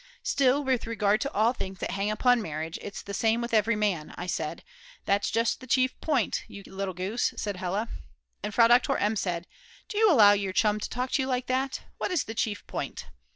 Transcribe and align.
"Still, 0.23 0.63
with 0.63 0.87
regard 0.87 1.21
to 1.21 1.31
all 1.31 1.53
the 1.53 1.59
things 1.59 1.77
that 1.77 1.91
hang 1.91 2.09
upon 2.09 2.41
marriage, 2.41 2.79
it's 2.81 3.03
the 3.03 3.13
same 3.13 3.39
with 3.39 3.53
every 3.53 3.75
man," 3.75 4.15
said 4.27 4.61
I. 4.65 4.71
"That's 5.05 5.29
just 5.29 5.59
the 5.59 5.67
chief 5.67 5.93
point, 6.01 6.43
you 6.47 6.63
little 6.65 6.95
goose," 6.95 7.35
said 7.37 7.57
Hella. 7.57 7.87
And 8.41 8.51
Frau 8.51 8.67
Doktor 8.67 8.97
M. 8.97 9.15
said: 9.15 9.45
"Do 9.89 9.99
you 9.99 10.11
allow 10.11 10.31
your 10.31 10.53
chum 10.53 10.79
to 10.79 10.89
talk 10.89 11.11
to 11.11 11.21
you 11.21 11.27
like 11.27 11.45
that? 11.45 11.81
What 11.99 12.09
is 12.09 12.23
the 12.23 12.33
chief 12.33 12.65
point?" 12.65 13.09